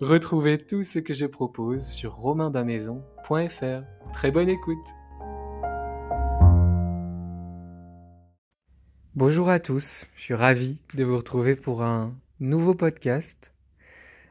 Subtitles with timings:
[0.00, 3.84] Retrouvez tout ce que je propose sur romainbamaison.fr.
[4.12, 4.86] Très bonne écoute
[9.14, 13.54] Bonjour à tous, je suis ravi de vous retrouver pour un nouveau podcast.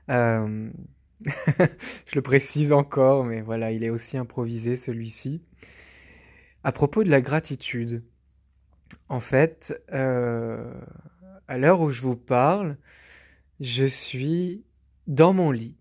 [0.09, 0.69] Euh,
[1.25, 5.41] je le précise encore, mais voilà, il est aussi improvisé celui-ci.
[6.65, 8.03] À propos de la gratitude,
[9.07, 10.73] en fait, euh,
[11.47, 12.75] à l'heure où je vous parle,
[13.61, 14.65] je suis
[15.07, 15.75] dans mon lit,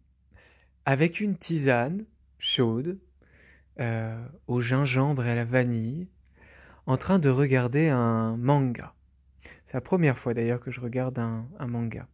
[0.85, 2.05] avec une tisane
[2.39, 2.99] chaude,
[3.81, 6.09] euh, au gingembre et à la vanille,
[6.87, 8.95] en train de regarder un manga.
[9.65, 12.07] C'est la première fois d'ailleurs que je regarde un, manga.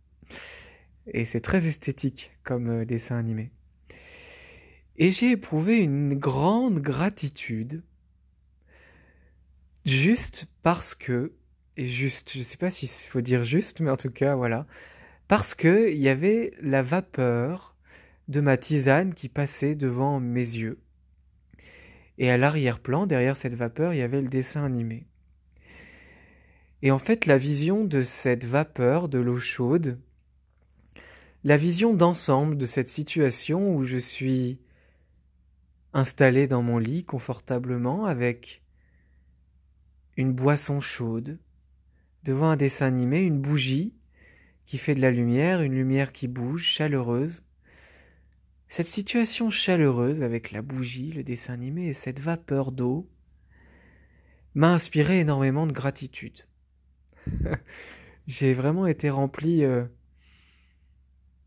[1.07, 3.51] Et c'est très esthétique comme euh, dessin animé.
[4.97, 7.83] Et j'ai éprouvé une grande gratitude,
[9.85, 11.33] juste parce que,
[11.77, 14.67] et juste, je ne sais pas s'il faut dire juste, mais en tout cas, voilà,
[15.29, 17.77] parce que il y avait la vapeur
[18.29, 20.81] de ma tisane qui passait devant mes yeux.
[22.17, 25.07] Et à l'arrière-plan, derrière cette vapeur, il y avait le dessin animé.
[26.83, 29.99] Et en fait, la vision de cette vapeur, de l'eau chaude,
[31.45, 34.59] la vision d'ensemble de cette situation où je suis
[35.93, 38.63] installé dans mon lit confortablement avec
[40.17, 41.39] une boisson chaude,
[42.25, 43.95] devant un dessin animé, une bougie,
[44.69, 47.43] qui fait de la lumière, une lumière qui bouge, chaleureuse.
[48.67, 53.09] Cette situation chaleureuse avec la bougie, le dessin animé et cette vapeur d'eau
[54.53, 56.47] m'a inspiré énormément de gratitude.
[58.27, 59.87] J'ai vraiment été rempli euh,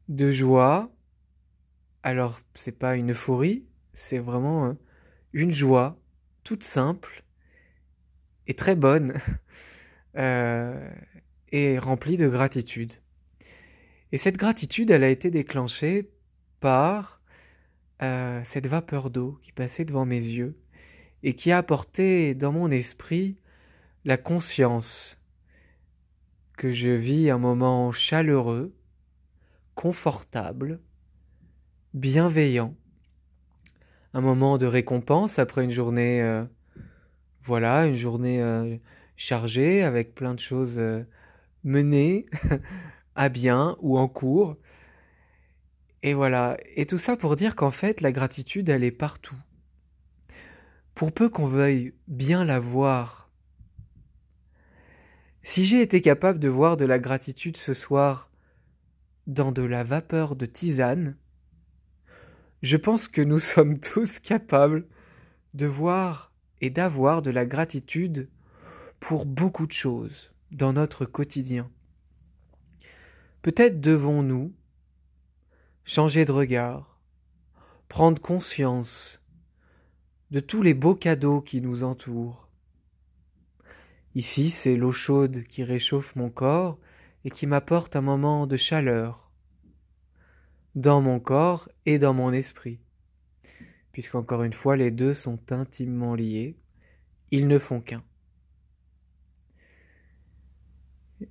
[0.10, 0.92] de joie.
[2.02, 4.74] Alors, c'est pas une euphorie, c'est vraiment euh,
[5.32, 6.02] une joie
[6.44, 7.24] toute simple
[8.48, 9.14] et très bonne
[10.18, 10.90] euh,
[11.52, 12.94] et remplie de gratitude.
[14.12, 16.12] Et cette gratitude, elle a été déclenchée
[16.60, 17.22] par
[18.02, 20.58] euh, cette vapeur d'eau qui passait devant mes yeux
[21.24, 23.38] et qui a apporté dans mon esprit
[24.04, 25.18] la conscience
[26.58, 28.76] que je vis un moment chaleureux,
[29.76, 30.80] confortable,
[31.94, 32.76] bienveillant,
[34.14, 36.44] un moment de récompense après une journée, euh,
[37.42, 38.76] voilà, une journée euh,
[39.16, 40.82] chargée avec plein de choses
[41.64, 42.26] menées.
[43.30, 44.58] bien ou en cours.
[46.04, 46.58] Et voilà.
[46.76, 49.38] Et tout ça pour dire qu'en fait, la gratitude, elle est partout.
[50.96, 53.30] Pour peu qu'on veuille bien la voir.
[55.44, 58.30] Si j'ai été capable de voir de la gratitude ce soir
[59.28, 61.18] dans de la vapeur de tisane,
[62.62, 64.88] je pense que nous sommes tous capables
[65.54, 68.30] de voir et d'avoir de la gratitude
[69.00, 71.70] pour beaucoup de choses dans notre quotidien.
[73.42, 74.54] Peut-être devons-nous
[75.84, 77.00] changer de regard,
[77.88, 79.20] prendre conscience
[80.30, 82.48] de tous les beaux cadeaux qui nous entourent.
[84.14, 86.78] Ici, c'est l'eau chaude qui réchauffe mon corps
[87.26, 89.32] et qui m'apporte un moment de chaleur
[90.76, 92.80] dans mon corps et dans mon esprit.
[93.92, 96.58] Puisqu'encore une fois, les deux sont intimement liés,
[97.32, 98.04] ils ne font qu'un.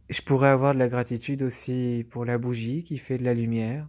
[0.09, 3.89] Je pourrais avoir de la gratitude aussi pour la bougie qui fait de la lumière,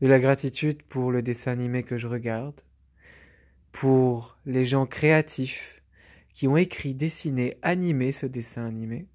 [0.00, 2.60] de la gratitude pour le dessin animé que je regarde,
[3.72, 5.82] pour les gens créatifs
[6.32, 9.06] qui ont écrit, dessiné, animé ce dessin animé.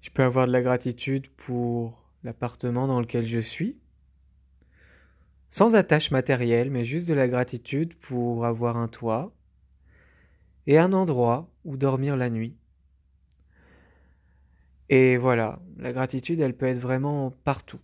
[0.00, 3.76] Je peux avoir de la gratitude pour l'appartement dans lequel je suis,
[5.48, 9.32] sans attache matérielle, mais juste de la gratitude pour avoir un toit
[10.66, 12.56] et un endroit où dormir la nuit.
[14.88, 17.80] Et voilà, la gratitude, elle peut être vraiment partout.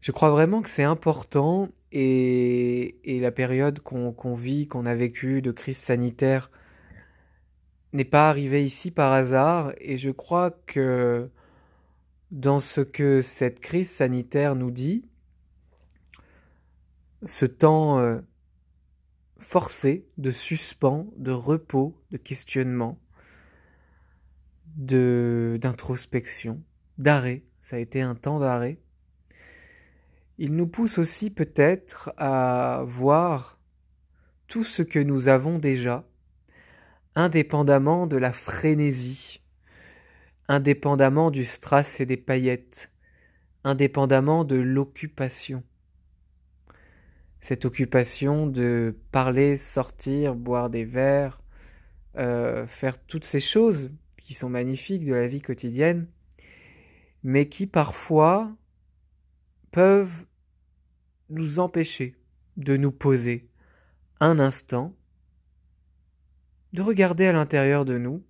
[0.00, 5.50] Je crois vraiment que c'est important et, la période qu'on vit, qu'on a vécue de
[5.50, 6.50] crise sanitaire
[7.92, 11.28] n'est pas arrivée ici par hasard et je crois que
[12.30, 15.04] dans ce que cette crise sanitaire nous dit,
[17.26, 18.20] ce temps euh,
[19.38, 22.98] forcé de suspens, de repos, de questionnement,
[24.78, 26.62] d'introspection,
[26.96, 28.78] d'arrêt, ça a été un temps d'arrêt.
[30.38, 33.58] Il nous pousse aussi peut-être à voir
[34.46, 36.08] tout ce que nous avons déjà,
[37.14, 39.42] indépendamment de la frénésie,
[40.48, 42.90] indépendamment du strass et des paillettes,
[43.64, 45.62] indépendamment de l'occupation
[47.40, 51.40] cette occupation de parler, sortir, boire des verres,
[52.16, 53.90] euh, faire toutes ces choses
[54.28, 56.06] qui sont magnifiques de la vie quotidienne,
[57.22, 58.54] mais qui parfois
[59.70, 60.26] peuvent
[61.30, 62.14] nous empêcher
[62.58, 63.48] de nous poser
[64.20, 64.94] un instant,
[66.74, 68.22] de regarder à l'intérieur de nous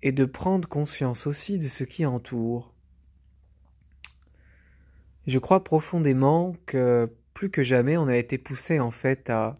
[0.00, 2.72] et de prendre conscience aussi de ce qui entoure.
[5.26, 9.58] Je crois profondément que plus que jamais on a été poussé en fait à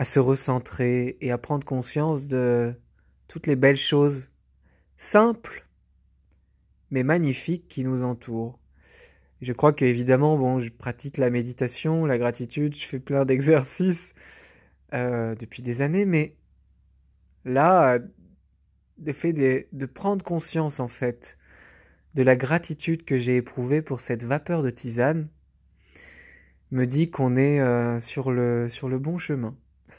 [0.00, 2.74] à se recentrer et à prendre conscience de
[3.28, 4.30] toutes les belles choses
[4.96, 5.68] simples
[6.90, 8.58] mais magnifiques qui nous entourent.
[9.42, 14.14] Je crois qu'évidemment, bon, je pratique la méditation, la gratitude, je fais plein d'exercices
[14.94, 16.34] euh, depuis des années, mais
[17.44, 17.98] là,
[19.04, 21.36] le fait de, prendre conscience en fait
[22.14, 25.28] de la gratitude que j'ai éprouvée pour cette vapeur de tisane
[26.70, 29.54] me dit qu'on est euh, sur le bon chemin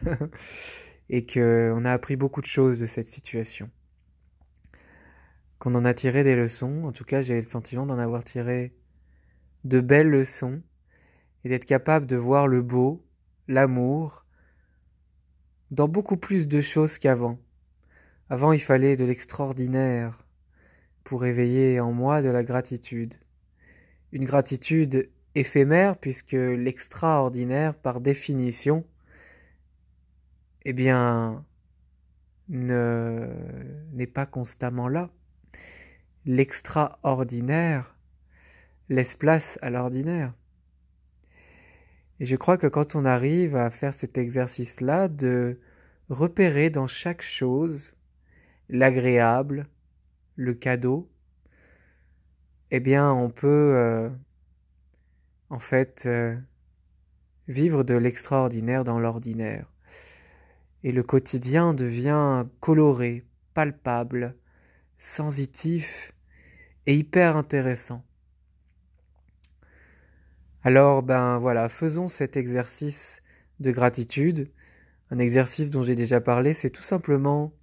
[1.10, 3.70] et qu'on a appris beaucoup de choses de cette situation.
[5.60, 8.74] Qu'on en a tiré des leçons, en tout cas j'ai le sentiment d'en avoir tiré
[9.64, 10.62] de belles leçons
[11.44, 13.06] et d'être capable de voir le beau,
[13.48, 14.26] l'amour,
[15.70, 17.40] dans beaucoup plus de choses qu'avant.
[18.30, 20.26] Avant il fallait de l'extraordinaire,
[21.04, 23.16] pour éveiller en moi de la gratitude.
[24.12, 28.86] Une gratitude éphémère puisque l'extraordinaire, par définition,
[30.66, 31.44] eh bien,
[32.50, 33.28] ne,
[33.94, 35.10] n'est pas constamment là.
[36.26, 37.96] L'extraordinaire
[38.90, 40.34] laisse place à l'ordinaire.
[42.20, 45.60] Et je crois que quand on arrive à faire cet exercice-là de
[46.10, 47.96] repérer dans chaque chose
[48.70, 49.68] l'agréable,
[50.36, 51.10] le cadeau,
[52.70, 54.10] eh bien, on peut euh,
[55.50, 56.38] en fait euh,
[57.48, 59.71] vivre de l'extraordinaire dans l'ordinaire.
[60.84, 64.36] Et le quotidien devient coloré, palpable,
[64.98, 66.14] sensitif
[66.86, 68.04] et hyper intéressant.
[70.64, 73.22] Alors, ben voilà, faisons cet exercice
[73.60, 74.52] de gratitude.
[75.10, 77.54] Un exercice dont j'ai déjà parlé, c'est tout simplement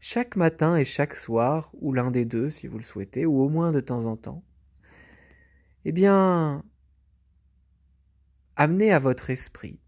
[0.00, 3.48] chaque matin et chaque soir, ou l'un des deux si vous le souhaitez, ou au
[3.48, 4.42] moins de temps en temps,
[5.84, 6.64] eh bien,
[8.56, 9.78] amenez à votre esprit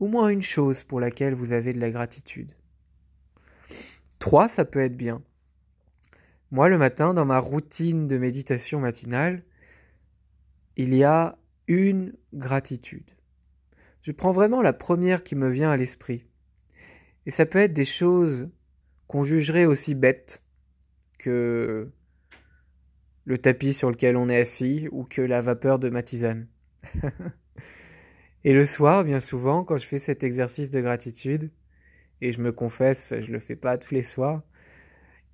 [0.00, 2.52] au moins une chose pour laquelle vous avez de la gratitude.
[4.18, 5.22] Trois, ça peut être bien.
[6.50, 9.42] Moi, le matin, dans ma routine de méditation matinale,
[10.76, 13.10] il y a une gratitude.
[14.02, 16.26] Je prends vraiment la première qui me vient à l'esprit.
[17.26, 18.50] Et ça peut être des choses
[19.06, 20.42] qu'on jugerait aussi bête
[21.18, 21.90] que
[23.24, 26.46] le tapis sur lequel on est assis ou que la vapeur de ma tisane.
[28.44, 31.50] et le soir, bien souvent, quand je fais cet exercice de gratitude,
[32.20, 34.42] et je me confesse, je le fais pas tous les soirs,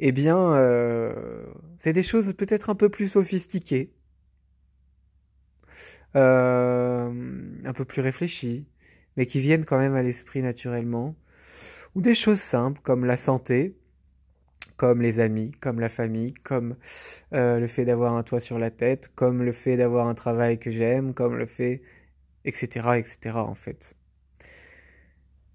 [0.00, 1.44] eh bien, euh,
[1.78, 3.92] c'est des choses peut-être un peu plus sophistiquées,
[6.16, 7.10] euh,
[7.64, 8.66] un peu plus réfléchies,
[9.16, 11.16] mais qui viennent quand même à l'esprit naturellement
[11.94, 13.76] ou des choses simples comme la santé,
[14.76, 16.76] comme les amis, comme la famille, comme
[17.34, 20.58] euh, le fait d'avoir un toit sur la tête, comme le fait d'avoir un travail
[20.58, 21.82] que j'aime, comme le fait,
[22.44, 23.97] etc., etc., en fait.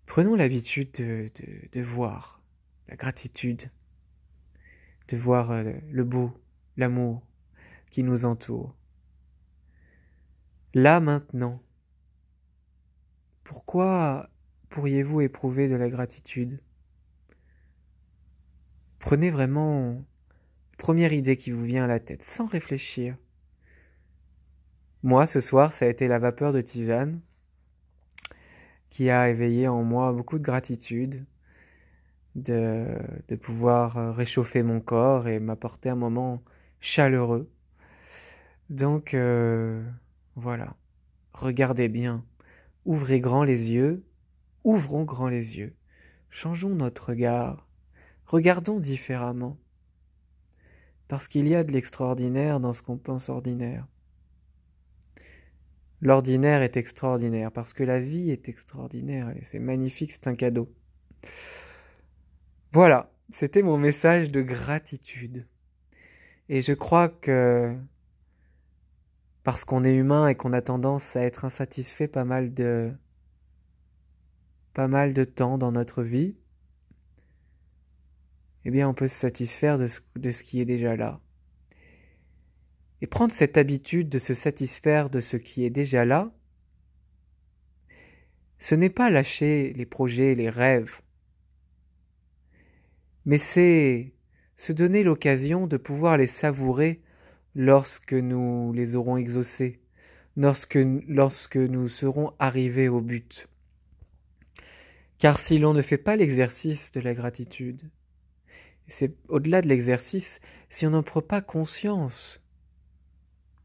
[0.05, 1.25] Prenons l'habitude de,
[1.71, 2.41] de, voir
[2.87, 3.69] la gratitude,
[5.07, 6.31] de voir euh, le beau,
[6.77, 7.25] l'amour
[7.89, 8.75] qui nous entoure.
[10.73, 11.61] Là maintenant,
[13.43, 14.29] pourquoi
[14.69, 16.61] pourriez-vous éprouver de la gratitude?
[18.99, 19.93] Prenez vraiment
[20.71, 23.17] la première idée qui vous vient à la tête, sans réfléchir.
[25.05, 27.21] Moi, ce soir, ça a été la vapeur de tisane
[28.89, 31.27] qui a éveillé en moi beaucoup de gratitude
[32.33, 32.97] de,
[33.39, 36.41] pouvoir euh, réchauffer mon corps et m'apporter un moment
[36.79, 37.51] chaleureux.
[38.71, 39.83] Donc euh,
[40.35, 40.75] voilà,
[41.33, 42.25] regardez bien,
[42.85, 44.03] ouvrez grand les yeux,
[44.63, 45.75] ouvrons grand les yeux,
[46.31, 47.67] changeons notre regard,
[48.25, 49.59] regardons différemment,
[51.07, 53.85] parce qu'il y a de l'extraordinaire dans ce qu'on pense ordinaire.
[56.01, 60.69] L'ordinaire est extraordinaire parce que la vie est extraordinaire c'est magnifique, c'est un cadeau.
[62.71, 65.47] Voilà, c'était mon message de gratitude.
[66.49, 67.75] Et je crois que
[69.43, 72.91] parce qu'on est humain et qu'on a tendance à être insatisfait pas mal de
[74.73, 76.35] pas mal de temps dans notre vie,
[78.65, 81.21] eh bien on peut se satisfaire de ce qui est déjà là.
[83.01, 86.31] Et prendre cette habitude de se satisfaire de ce qui est déjà là,
[88.57, 91.01] ce n'est pas lâcher les projets, les rêves,
[93.25, 94.13] mais c'est
[94.55, 97.01] se donner l'occasion de pouvoir les savourer
[97.55, 99.81] lorsque nous les aurons exaucés,
[100.37, 103.47] lorsque, lorsque nous serons arrivés au but.
[105.17, 107.81] Car si l'on ne fait pas l'exercice de la gratitude,
[108.87, 112.41] c'est au-delà de l'exercice, si on n'en prend pas conscience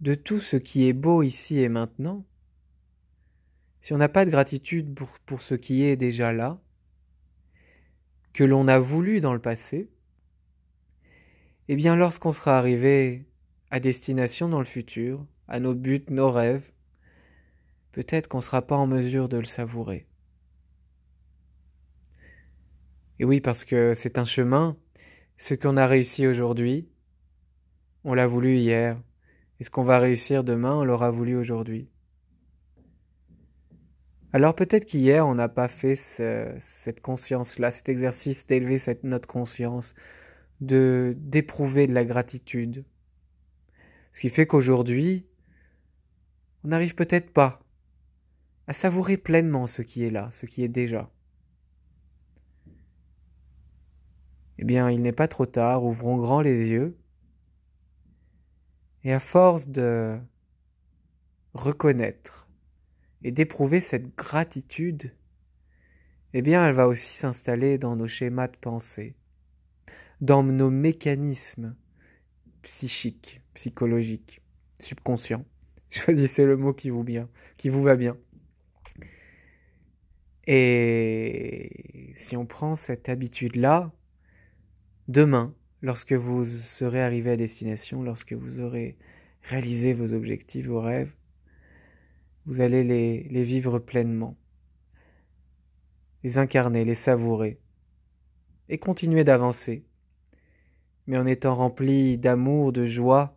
[0.00, 2.24] de tout ce qui est beau ici et maintenant,
[3.82, 6.60] si on n'a pas de gratitude pour, ce qui est déjà là,
[8.32, 9.90] que l'on a voulu dans le passé,
[11.68, 13.26] eh bien lorsqu'on sera arrivé
[13.70, 16.72] à destination dans le futur, à nos buts, nos rêves,
[17.92, 20.06] peut-être qu'on ne sera pas en mesure de le savourer.
[23.18, 24.76] Et oui, parce que c'est un chemin,
[25.36, 26.88] ce qu'on a réussi aujourd'hui,
[28.04, 28.98] on l'a voulu hier,
[29.60, 31.88] et ce qu'on va réussir demain, on l'aura voulu aujourd'hui.
[34.32, 39.94] Alors peut-être qu'hier, on n'a pas fait cette conscience-là, cet exercice d'élever cette, notre conscience,
[40.60, 42.84] de d'éprouver de la gratitude.
[44.12, 45.26] Ce qui fait qu'aujourd'hui,
[46.64, 47.60] on n'arrive peut-être pas
[48.66, 51.10] à savourer pleinement ce qui est là, ce qui est déjà.
[54.58, 56.99] Eh bien, il n'est pas trop tard, ouvrons grand les yeux
[59.04, 60.18] et à force de
[61.54, 62.48] reconnaître
[63.22, 65.14] et d'éprouver cette gratitude,
[66.32, 69.14] eh bien elle va aussi s'installer dans nos schémas de pensée,
[70.20, 71.74] dans nos mécanismes
[72.62, 74.42] psychiques, psychologiques,
[74.80, 75.44] subconscients.
[75.90, 77.28] Choisissez le mot qui vous bien,
[77.58, 78.16] qui vous va bien.
[80.46, 83.92] Et si on prend cette habitude-là,
[85.08, 88.96] demain, lorsque vous serez arrivé à destination, lorsque vous aurez
[89.42, 91.14] réalisé vos objectifs, vos rêves,
[92.46, 94.36] vous allez les, vivre pleinement,
[96.22, 97.58] les incarner, les savourer,
[98.68, 99.84] et continuer d'avancer,
[101.06, 103.36] mais en étant rempli d'amour, de joie,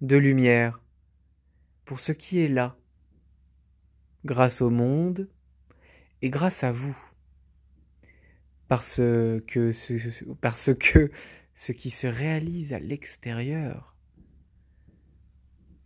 [0.00, 0.82] de lumière,
[1.84, 2.76] pour ce qui est là,
[4.24, 5.28] grâce au monde
[6.22, 6.96] et grâce à vous,
[8.66, 11.10] parce que ce, parce que
[11.58, 13.96] ce qui se réalise à l'extérieur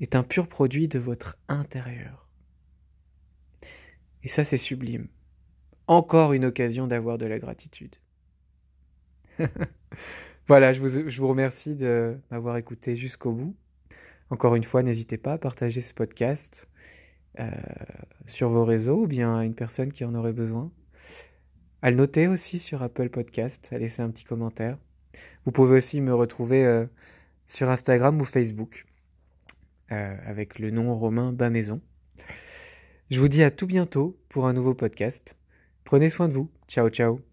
[0.00, 2.28] est un pur produit de votre intérieur.
[4.22, 5.08] Et ça, c'est sublime.
[5.86, 7.96] Encore une occasion d'avoir de la gratitude.
[10.46, 13.56] voilà, je vous, remercie de m'avoir écouté jusqu'au bout.
[14.28, 16.68] Encore une fois, n'hésitez pas à partager ce podcast
[17.40, 17.50] euh,
[18.26, 20.70] sur vos réseaux ou bien à une personne qui en aurait besoin.
[21.80, 24.76] À le noter aussi sur Apple Podcast, à laisser un petit commentaire.
[25.44, 26.86] Vous pouvez aussi me retrouver euh,
[27.46, 28.86] sur Instagram ou Facebook
[29.90, 31.80] euh, avec le nom romain Bamaison.
[33.10, 35.36] Je vous dis à tout bientôt pour un nouveau podcast.
[35.84, 36.48] Prenez soin de vous.
[36.68, 37.31] Ciao ciao.